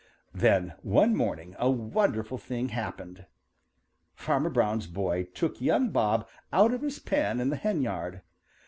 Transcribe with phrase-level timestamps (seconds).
[0.33, 3.27] Then one morning a wonderful thing happened.
[4.15, 8.23] Farmer Brown's boy took young Bob out of his pen in the hen yard.